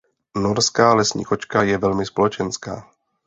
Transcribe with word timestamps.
Norská 0.35 0.93
lesní 0.93 1.25
kočka 1.25 1.63
je 1.63 1.77
velmi 1.77 2.05
společenská. 2.05 2.87